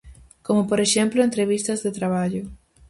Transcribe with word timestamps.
Como 0.41 0.65
por 0.69 0.79
exemplo 0.85 1.21
entrevistas 1.27 1.79
de 1.83 1.91
traballo. 1.99 2.43